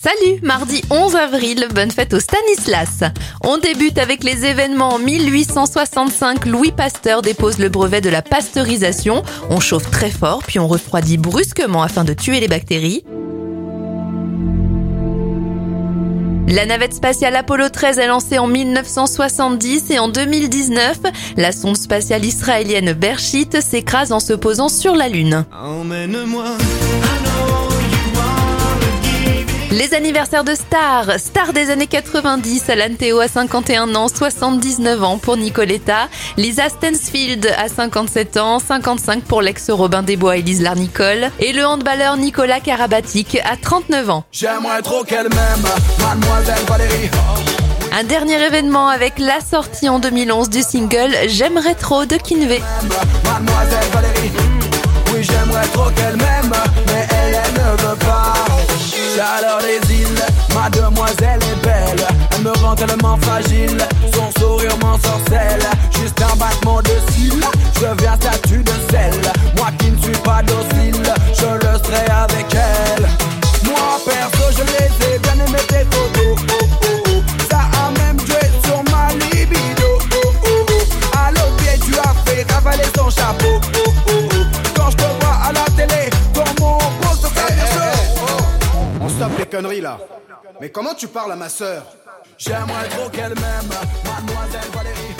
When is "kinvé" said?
52.16-52.60